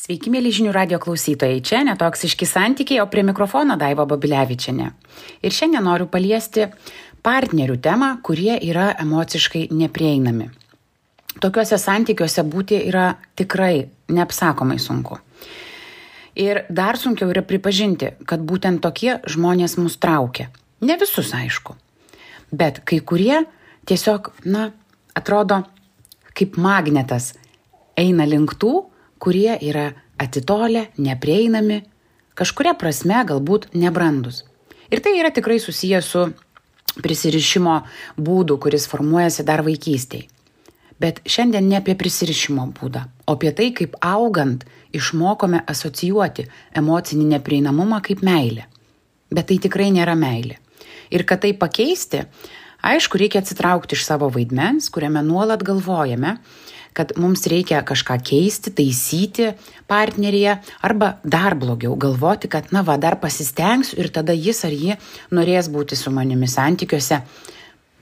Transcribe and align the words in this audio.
Sveiki, 0.00 0.30
mėly 0.32 0.48
žinių 0.48 0.70
radio 0.72 0.96
klausytojai. 0.96 1.58
Čia 1.60 1.82
netoksiški 1.84 2.46
santykiai, 2.48 3.02
o 3.02 3.08
prie 3.12 3.20
mikrofono 3.26 3.74
Daiva 3.76 4.06
Babilevičiane. 4.08 4.86
Ir 5.44 5.52
šiandien 5.52 5.84
noriu 5.84 6.06
paliesti 6.08 6.70
partnerių 7.20 7.74
temą, 7.84 8.08
kurie 8.24 8.54
yra 8.64 8.94
emociškai 9.02 9.66
neprieinami. 9.76 10.46
Tokiuose 11.44 11.76
santykiuose 11.82 12.46
būti 12.48 12.78
yra 12.88 13.10
tikrai 13.36 13.74
neapsakomai 14.16 14.78
sunku. 14.80 15.18
Ir 16.40 16.62
dar 16.72 16.96
sunkiau 16.96 17.28
yra 17.34 17.42
pripažinti, 17.44 18.14
kad 18.24 18.40
būtent 18.40 18.80
tokie 18.80 19.18
žmonės 19.28 19.76
mus 19.76 19.98
traukia. 20.00 20.48
Ne 20.80 20.96
visus, 20.96 21.34
aišku. 21.36 21.76
Bet 22.56 22.80
kai 22.88 23.02
kurie 23.04 23.42
tiesiog, 23.84 24.32
na, 24.48 24.70
atrodo 25.12 25.60
kaip 26.32 26.56
magnetas 26.56 27.34
eina 28.00 28.24
link 28.24 28.56
tų, 28.56 28.78
kurie 29.20 29.54
yra 29.60 29.92
atitolę, 30.20 30.88
neprieinami, 30.98 31.82
kažkuria 32.34 32.74
prasme 32.74 33.20
galbūt 33.28 33.70
nebrandus. 33.76 34.44
Ir 34.90 35.02
tai 35.04 35.18
yra 35.20 35.30
tikrai 35.30 35.60
susijęs 35.62 36.08
su 36.08 36.26
prisirišimo 37.04 37.76
būdu, 38.18 38.56
kuris 38.58 38.88
formuojasi 38.90 39.46
dar 39.46 39.62
vaikystėje. 39.66 40.26
Bet 41.00 41.22
šiandien 41.24 41.64
ne 41.64 41.78
apie 41.78 41.94
prisirišimo 41.96 42.66
būdą, 42.76 43.06
o 43.24 43.36
apie 43.36 43.54
tai, 43.56 43.70
kaip 43.76 43.94
augant 44.04 44.66
išmokome 44.92 45.62
asocijuoti 45.72 46.44
emocinį 46.76 47.28
neprieinamumą 47.36 48.02
kaip 48.04 48.24
meilę. 48.26 48.66
Bet 49.32 49.48
tai 49.48 49.56
tikrai 49.62 49.88
nėra 49.94 50.16
meilė. 50.18 50.58
Ir 51.14 51.24
kad 51.24 51.40
tai 51.44 51.54
pakeisti, 51.56 52.26
aišku, 52.84 53.16
reikia 53.22 53.40
atsitraukti 53.40 53.96
iš 53.96 54.04
savo 54.04 54.28
vaidmens, 54.34 54.90
kuriame 54.92 55.22
nuolat 55.24 55.64
galvojame, 55.64 56.36
kad 56.96 57.12
mums 57.20 57.46
reikia 57.50 57.82
kažką 57.86 58.18
keisti, 58.26 58.72
taisyti 58.74 59.52
partneryje 59.90 60.56
arba 60.82 61.14
dar 61.24 61.54
blogiau 61.58 61.96
galvoti, 61.96 62.50
kad 62.50 62.72
na 62.74 62.82
va, 62.86 62.98
dar 62.98 63.18
pasistengsiu 63.20 64.00
ir 64.00 64.10
tada 64.14 64.34
jis 64.36 64.64
ar 64.66 64.74
ji 64.74 64.98
norės 65.34 65.70
būti 65.70 65.98
su 65.98 66.12
manimi 66.14 66.50
santykiuose, 66.50 67.22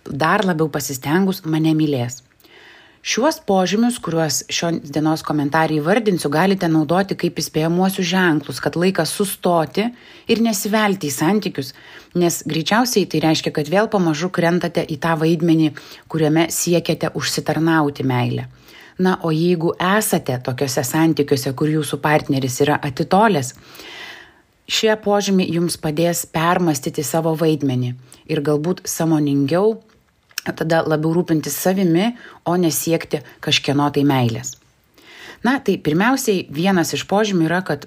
dar 0.09 0.45
labiau 0.49 0.71
pasistengus 0.73 1.45
mane 1.45 1.75
mylės. 1.77 2.23
Šiuos 3.09 3.39
požymius, 3.47 4.01
kuriuos 4.03 4.41
šios 4.53 4.81
dienos 4.91 5.23
komentarį 5.25 5.79
įvardinsiu, 5.79 6.29
galite 6.35 6.67
naudoti 6.69 7.15
kaip 7.17 7.39
įspėjamuosius 7.39 8.09
ženklus, 8.11 8.59
kad 8.61 8.75
laikas 8.77 9.13
sustoti 9.15 9.87
ir 10.27 10.43
nesivelti 10.43 11.07
į 11.07 11.15
santykius, 11.15 11.73
nes 12.19 12.43
greičiausiai 12.51 13.07
tai 13.07 13.23
reiškia, 13.23 13.55
kad 13.55 13.71
vėl 13.71 13.89
pamažu 13.89 14.33
krentate 14.35 14.83
į 14.83 14.99
tą 15.01 15.15
vaidmenį, 15.23 15.71
kuriame 16.11 16.49
siekiate 16.53 17.15
užsitarnauti 17.15 18.05
meilę 18.09 18.49
na 18.99 19.19
o 19.23 19.31
jeigu 19.35 19.75
esate 19.99 20.39
tokiuose 20.45 20.85
santykiuose 20.85 21.53
kur 21.59 21.71
jūsų 21.71 22.01
partneris 22.03 22.61
yra 22.65 22.79
atitolęs 22.91 23.55
šie 24.69 24.95
požymiai 25.05 25.55
jums 25.55 25.79
padės 25.81 26.25
permastyti 26.27 27.05
savo 27.07 27.35
vaidmenį 27.39 27.95
ir 28.29 28.43
galbūt 28.45 28.85
sąmoningiau 28.89 29.79
tada 30.57 30.83
labiau 30.87 31.13
rūpintis 31.17 31.57
savimi, 31.61 32.15
o 32.45 32.57
nesiekti 32.57 33.21
kažkieno 33.45 33.91
tai 33.93 34.05
meilės. 34.09 34.55
Na, 35.45 35.59
tai 35.61 35.77
pirmiausiai 35.79 36.47
vienas 36.51 36.95
iš 36.97 37.05
požymių 37.11 37.47
yra, 37.47 37.61
kad 37.63 37.87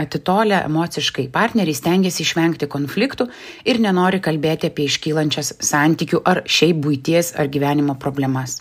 atitolę 0.00 0.62
emociškai 0.64 1.28
partneriai 1.32 1.76
stengiasi 1.76 2.24
išvengti 2.24 2.68
konfliktų 2.72 3.28
ir 3.68 3.80
nenori 3.84 4.20
kalbėti 4.24 4.70
apie 4.70 4.88
iškylančias 4.88 5.54
santykių 5.64 6.22
ar 6.24 6.42
šiaip 6.48 6.80
būties 6.84 7.34
ar 7.36 7.50
gyvenimo 7.52 7.96
problemas 8.00 8.60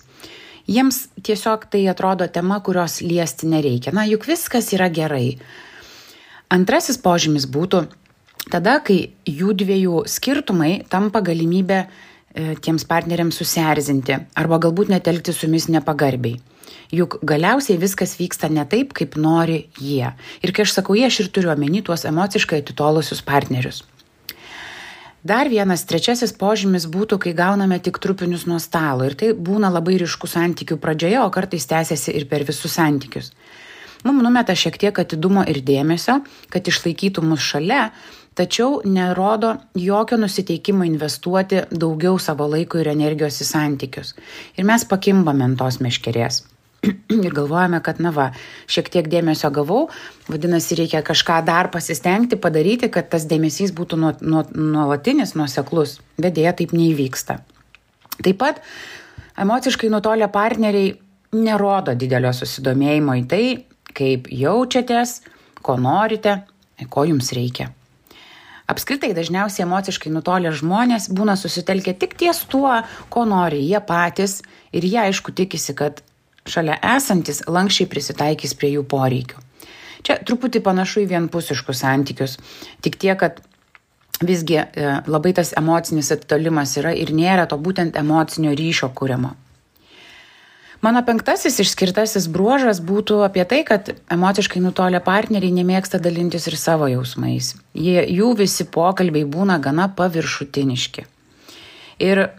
jiems 0.69 1.07
tiesiog 1.25 1.65
tai 1.71 1.85
atrodo 1.91 2.27
tema, 2.31 2.59
kurios 2.65 2.99
liesti 3.01 3.49
nereikia. 3.49 3.93
Na, 3.95 4.05
juk 4.09 4.27
viskas 4.29 4.71
yra 4.75 4.89
gerai. 4.93 5.39
Antrasis 6.53 6.97
požymis 7.01 7.47
būtų 7.49 7.83
tada, 8.53 8.79
kai 8.85 9.11
jų 9.29 9.53
dviejų 9.57 10.05
skirtumai 10.09 10.71
tampa 10.89 11.21
galimybė 11.25 11.79
e, 11.83 11.89
tiems 12.61 12.85
partneriams 12.89 13.37
susierzinti 13.37 14.17
arba 14.39 14.61
galbūt 14.61 14.93
netelkti 14.93 15.35
su 15.35 15.47
jumis 15.47 15.69
nepagarbiai. 15.69 16.39
Juk 16.93 17.19
galiausiai 17.25 17.77
viskas 17.77 18.15
vyksta 18.17 18.49
ne 18.49 18.63
taip, 18.65 18.95
kaip 18.97 19.13
nori 19.17 19.67
jie. 19.77 20.09
Ir 20.41 20.53
kai 20.53 20.65
aš 20.65 20.73
sakau 20.79 20.97
jie, 20.97 21.05
aš 21.05 21.21
ir 21.21 21.31
turiu 21.33 21.53
omeny 21.53 21.83
tuos 21.85 22.05
emociškai 22.09 22.63
atitolusius 22.63 23.21
partnerius 23.25 23.83
dar 25.23 25.49
vienas 25.49 25.85
trečiasis 25.89 26.33
požymis 26.33 26.87
būtų 26.89 27.19
kai 27.23 27.33
gauname 27.37 27.79
tik 27.79 27.99
trupinius 27.99 28.45
nuo 28.49 28.59
stalo. 28.59 29.07
Ir 29.07 29.15
tai 29.19 29.31
būna 29.33 29.71
labai 29.71 29.97
ryšku 30.01 30.27
santykių 30.27 30.79
pradžioje 30.81 31.19
o 31.23 31.29
kartais 31.33 31.67
tęsiasi 31.69 32.15
ir 32.15 32.27
per 32.29 32.45
visus 32.47 32.77
santykius. 32.77 33.33
Mum 34.03 34.21
numeta 34.23 34.55
šiek 34.55 34.77
tiek 34.79 34.99
atidumo 34.99 35.43
ir 35.43 35.59
dėmesio 35.65 36.21
kad 36.49 36.67
išlaikytų 36.67 37.23
mus 37.25 37.43
šalia 37.43 37.89
tačiau 38.39 38.79
nerodo 38.85 39.57
jokio 39.75 40.17
nusiteikimo 40.21 40.85
investuoti 40.87 41.65
daugiau 41.71 42.19
savo 42.19 42.47
laiko 42.47 42.79
ir 42.79 42.93
energijos 42.93 43.41
į 43.43 43.49
santykius. 43.49 44.15
Ir 44.55 44.63
mes 44.63 44.87
pakimbame 44.87 45.43
ant 45.43 45.59
tos 45.59 45.81
meškerės 45.83 46.45
ir 47.27 47.33
galvojame, 47.35 47.81
kad, 47.83 47.99
na 48.03 48.11
va, 48.15 48.29
šiek 48.71 48.89
tiek 48.93 49.09
dėmesio 49.11 49.51
gavau, 49.55 49.87
vadinasi, 50.29 50.77
reikia 50.79 51.01
kažką 51.05 51.41
dar 51.47 51.71
pasistengti, 51.73 52.39
padaryti, 52.39 52.91
kad 52.93 53.09
tas 53.11 53.27
dėmesys 53.29 53.73
būtų 53.75 53.99
nuolatinis, 53.99 55.35
nuoseklus, 55.39 55.99
bet 56.17 56.37
dėja 56.37 56.55
taip 56.61 56.75
neįvyksta. 56.75 57.39
Taip 58.19 58.39
pat 58.39 58.61
emociškai 59.39 59.91
nutolę 59.91 60.27
partneriai 60.31 60.93
nerodo 61.35 61.95
didelio 61.95 62.31
susidomėjimo 62.35 63.17
į 63.21 63.25
tai, 63.29 63.43
kaip 63.95 64.29
jaučiatės, 64.31 65.19
ko 65.65 65.75
norite, 65.79 66.41
ko 66.89 67.05
jums 67.07 67.33
reikia. 67.35 67.69
Apskritai 68.69 69.15
dažniausiai 69.17 69.65
emociškai 69.65 70.11
nutolę 70.13 70.51
žmonės 70.53 71.07
būna 71.17 71.33
susitelkę 71.39 71.95
tik 71.97 72.13
ties 72.19 72.43
tuo, 72.51 72.75
ko 73.09 73.23
nori 73.25 73.63
jie 73.65 73.79
patys 73.81 74.43
ir 74.69 74.85
jie 74.85 74.99
aišku 75.07 75.33
tikisi, 75.33 75.73
kad 75.73 76.03
šalia 76.49 76.79
esantis 76.95 77.43
lankščiai 77.47 77.89
prisitaikys 77.91 78.55
prie 78.57 78.73
jų 78.75 78.85
poreikių. 78.89 79.45
Čia 80.05 80.17
truputį 80.25 80.61
panašu 80.63 81.03
į 81.03 81.09
vienpusiškus 81.11 81.83
santykius, 81.83 82.37
tik 82.83 82.95
tiek, 83.01 83.19
kad 83.19 83.41
visgi 84.23 84.59
e, 84.59 84.87
labai 85.07 85.33
tas 85.35 85.51
emocinis 85.57 86.11
atitolimas 86.15 86.75
yra 86.79 86.93
ir 86.95 87.11
nėra 87.15 87.47
to 87.51 87.59
būtent 87.59 87.99
emocinio 87.99 88.55
ryšio 88.55 88.91
kūrimo. 88.95 89.35
Mano 90.79 91.01
penktasis 91.03 91.57
išskirtasis 91.59 92.29
bruožas 92.31 92.79
būtų 92.79 93.17
apie 93.25 93.43
tai, 93.43 93.65
kad 93.67 93.89
emociškai 94.15 94.61
nutolę 94.63 95.01
partneriai 95.03 95.51
nemėgsta 95.51 95.99
dalintis 95.99 96.47
ir 96.47 96.55
savo 96.55 96.87
jausmais. 96.87 97.51
Jie, 97.75 97.99
jų 98.07 98.31
visi 98.39 98.63
pokalbiai 98.63 99.27
būna 99.27 99.57
gana 99.59 99.89
paviršutiniški. 99.91 101.03
Ir 101.99 102.29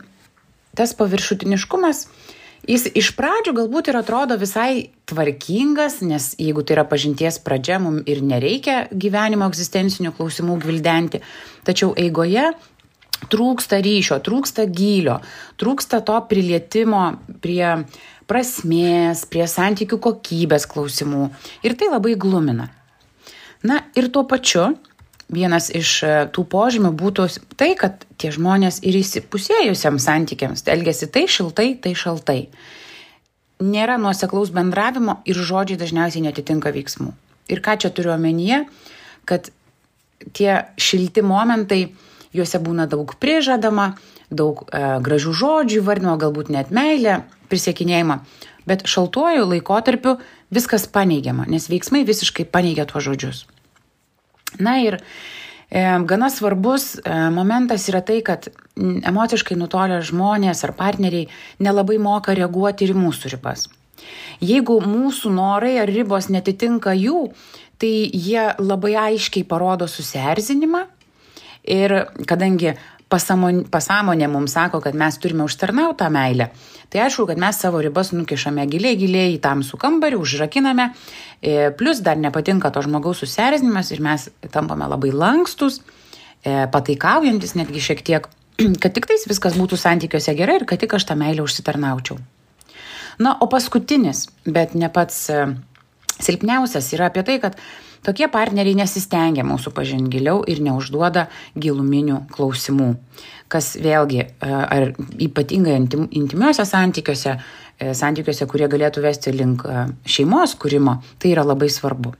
tas 0.72 0.96
paviršutiniškumas 0.96 2.06
jis 2.68 2.86
iš 2.96 3.12
pradžių 3.18 3.54
galbūt 3.56 3.90
ir 3.90 3.98
atrodo 4.00 4.36
visai 4.40 4.90
tvarkingas 5.10 6.00
nes 6.06 6.32
jeigu 6.40 6.64
tai 6.64 6.76
yra 6.78 6.84
pažinties 6.88 7.40
pradžia 7.44 7.80
mum 7.82 8.00
ir 8.06 8.22
nereikia 8.24 8.84
gyvenimo 8.92 9.48
egzistencinių 9.50 10.12
klausimų 10.16 10.58
gvildenti. 10.64 11.22
Tačiau 11.66 11.94
eigoje 11.98 12.50
trūksta 13.30 13.80
ryšio 13.84 14.20
trūksta 14.24 14.64
gylio 14.68 15.18
trūksta 15.60 16.00
to 16.06 16.16
prilietimo 16.28 17.04
prie 17.44 17.84
prasmės 18.30 19.24
prie 19.30 19.46
santykių 19.50 19.98
kokybės 19.98 20.68
klausimų. 20.70 21.30
Ir 21.66 21.74
tai 21.76 21.90
labai 21.90 22.14
glumina. 22.14 22.70
Na 23.66 23.82
ir 23.98 24.08
tuo 24.08 24.24
pačiu 24.24 24.70
vienas 25.30 25.70
iš 25.74 25.90
e, 26.02 26.10
tų 26.34 26.44
požymių 26.50 26.90
būtų 26.98 27.26
tai, 27.58 27.72
kad 27.78 28.04
tie 28.20 28.32
žmonės 28.34 28.80
ir 28.86 28.98
įsipusėjusiam 29.00 30.00
santykiams 30.02 30.66
elgesi 30.70 31.08
tai 31.12 31.26
šiltai, 31.30 31.72
tai 31.82 31.94
šaltai. 31.98 32.40
Nėra 33.60 33.98
nuoseklaus 34.00 34.52
bendravimo 34.56 35.20
ir 35.28 35.38
žodžiai 35.38 35.78
dažniausiai 35.80 36.24
netitinka 36.24 36.72
veiksmų. 36.74 37.12
Ir 37.50 37.60
ką 37.64 37.76
čia 37.82 37.90
turiu 37.94 38.14
omenyje, 38.14 38.64
kad 39.28 39.50
tie 40.36 40.64
šilti 40.80 41.22
momentai, 41.26 41.82
juose 42.36 42.60
būna 42.62 42.86
daug 42.90 43.14
prižadama, 43.20 43.94
daug 44.30 44.64
e, 44.66 44.82
gražių 45.04 45.34
žodžių 45.42 45.84
vardinimo, 45.86 46.16
galbūt 46.20 46.50
net 46.54 46.74
meilė, 46.74 47.20
prisiekinėjimą, 47.50 48.20
bet 48.70 48.86
šaltuoju 48.86 49.48
laikotarpiu 49.54 50.18
viskas 50.54 50.86
paneigiama, 50.90 51.46
nes 51.50 51.66
veiksmai 51.70 52.04
visiškai 52.06 52.46
paneigia 52.46 52.86
tuos 52.86 53.06
žodžius. 53.06 53.46
Na 54.58 54.78
ir 54.82 54.98
e, 54.98 55.82
gana 56.10 56.30
svarbus 56.30 56.96
e, 56.98 57.14
momentas 57.30 57.86
yra 57.92 58.02
tai, 58.02 58.20
kad 58.26 58.48
emociškai 58.80 59.58
nutolę 59.58 60.00
žmonės 60.06 60.64
ar 60.66 60.74
partneriai 60.78 61.28
nelabai 61.62 62.00
moka 62.02 62.34
reaguoti 62.34 62.88
ir 62.88 62.94
į 62.94 63.00
mūsų 63.04 63.34
ribas. 63.36 63.68
Jeigu 64.40 64.80
mūsų 64.80 65.32
norai 65.36 65.76
ar 65.82 65.90
ribos 65.92 66.30
netitinka 66.32 66.94
jų, 66.96 67.28
tai 67.80 67.92
jie 68.12 68.46
labai 68.58 68.94
aiškiai 68.96 69.44
parodo 69.48 69.88
susierzinimą 69.88 70.86
ir 71.64 71.94
kadangi 72.28 72.74
pasamon, 73.10 73.64
pasąmonė 73.70 74.28
mums 74.30 74.54
sako, 74.56 74.80
kad 74.84 74.96
mes 74.98 75.18
turime 75.20 75.44
užtarnautą 75.48 76.08
meilę, 76.14 76.48
tai 76.90 77.04
aišku, 77.06 77.26
kad 77.28 77.40
mes 77.42 77.58
savo 77.60 77.82
ribas 77.82 78.12
nukišame 78.14 78.66
giliai, 78.70 78.96
giliai 79.00 79.34
į 79.34 79.40
tamsų 79.44 79.78
kambarį, 79.82 80.20
užrakiname, 80.22 80.90
e, 81.42 81.70
plus 81.76 82.02
dar 82.06 82.20
nepatinka 82.20 82.70
to 82.70 82.82
žmogaus 82.86 83.22
susierzinimas 83.24 83.90
ir 83.90 84.02
mes 84.04 84.28
tampame 84.50 84.88
labai 84.90 85.12
lankstus, 85.12 85.80
e, 86.44 86.66
pataikaujantis 86.72 87.56
netgi 87.58 87.82
šiek 87.90 88.04
tiek, 88.06 88.28
kad 88.82 88.94
tik 88.94 89.10
tais 89.10 89.26
viskas 89.28 89.58
būtų 89.58 89.78
santykiuose 89.80 90.36
gerai 90.38 90.60
ir 90.60 90.68
kad 90.68 90.82
tik 90.82 90.94
aš 90.94 91.10
tą 91.10 91.18
meilę 91.18 91.46
užsitarnaučiau. 91.46 92.20
Na, 93.20 93.34
o 93.36 93.50
paskutinis, 93.52 94.30
bet 94.46 94.72
ne 94.74 94.88
pats 94.88 95.26
e, 95.28 95.42
silpniausias 96.24 96.92
yra 96.96 97.10
apie 97.10 97.24
tai, 97.26 97.38
kad 97.42 97.58
tokie 98.06 98.28
partneriai 98.32 98.78
nesistengia 98.78 99.44
mūsų 99.46 99.72
pažinti 99.76 100.16
giliau 100.16 100.44
ir 100.48 100.62
neužduoda 100.64 101.26
giluminių 101.58 102.24
klausimų. 102.34 102.94
Kas 103.50 103.74
vėlgi, 103.82 104.22
e, 104.22 104.30
ar 104.46 104.92
ypatingai 105.18 105.76
intimiuose 105.80 106.64
santykiuose, 106.68 107.36
e, 107.78 107.92
santykiuose, 107.98 108.46
kurie 108.46 108.70
galėtų 108.70 109.04
vesti 109.04 109.34
link 109.34 109.66
e, 109.66 109.86
šeimos 110.06 110.56
kūrimo, 110.60 111.00
tai 111.18 111.34
yra 111.34 111.46
labai 111.46 111.70
svarbu. 111.72 112.14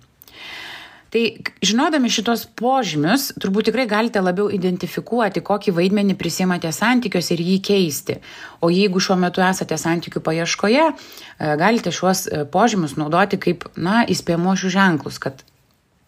Tai 1.10 1.22
žinodami 1.66 2.06
šitos 2.12 2.44
požymius, 2.54 3.32
turbūt 3.42 3.66
tikrai 3.66 3.88
galite 3.90 4.22
labiau 4.22 4.46
identifikuoti, 4.54 5.42
kokį 5.42 5.74
vaidmenį 5.74 6.14
prisimate 6.18 6.70
santykiuose 6.70 7.34
ir 7.34 7.42
jį 7.42 7.56
keisti. 7.66 8.20
O 8.62 8.70
jeigu 8.70 9.02
šiuo 9.02 9.16
metu 9.18 9.42
esate 9.42 9.74
santykių 9.74 10.22
paieškoje, 10.22 10.86
galite 11.58 11.90
šiuos 11.94 12.28
požymius 12.54 12.94
naudoti 13.00 13.42
kaip, 13.42 13.66
na, 13.74 14.04
įspėjimuošių 14.06 14.70
ženklus, 14.76 15.18
kad 15.18 15.42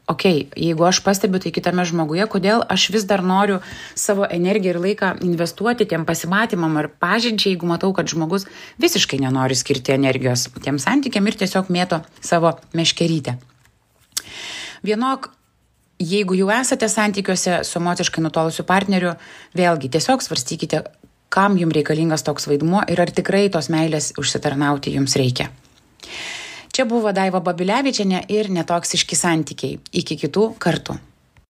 okei, 0.07 0.47
okay, 0.47 0.65
jeigu 0.71 0.87
aš 0.87 1.03
pastebiu 1.03 1.43
tai 1.43 1.51
kitame 1.55 1.83
žmoguje, 1.89 2.23
kodėl 2.31 2.63
aš 2.71 2.89
vis 2.95 3.07
dar 3.09 3.27
noriu 3.27 3.59
savo 3.99 4.27
energiją 4.31 4.77
ir 4.77 4.83
laiką 4.87 5.13
investuoti 5.27 5.89
tiem 5.91 6.07
pasimatymam 6.07 6.79
ar 6.79 6.93
pažinčiai, 7.03 7.57
jeigu 7.57 7.67
matau, 7.71 7.91
kad 7.97 8.07
žmogus 8.07 8.47
visiškai 8.83 9.19
nenori 9.23 9.59
skirti 9.59 9.99
energijos 9.99 10.47
tiem 10.63 10.79
santykiam 10.83 11.27
ir 11.27 11.43
tiesiog 11.43 11.75
mėto 11.75 12.05
savo 12.21 12.61
meškerytę. 12.77 13.41
Vienok, 14.83 15.31
jeigu 16.03 16.35
jau 16.35 16.51
esate 16.51 16.89
santykiuose 16.91 17.61
su 17.65 17.79
emociškai 17.79 18.23
nutolusiu 18.25 18.65
partneriu, 18.67 19.15
vėlgi 19.55 19.91
tiesiog 19.95 20.25
svarstykite, 20.25 20.83
kam 21.33 21.57
jums 21.61 21.77
reikalingas 21.79 22.27
toks 22.27 22.49
vaidmuo 22.51 22.83
ir 22.91 23.01
ar 23.01 23.13
tikrai 23.15 23.47
tos 23.55 23.71
meilės 23.73 24.13
užsitarnauti 24.21 24.93
jums 24.97 25.15
reikia. 25.17 25.49
Čia 26.73 26.87
buvo 26.89 27.13
Daiva 27.13 27.41
Babilevičiane 27.45 28.25
ir 28.33 28.49
netoksiški 28.51 29.17
santykiai. 29.17 29.79
Iki 30.03 30.17
kitų 30.25 30.47
kartų. 30.59 30.97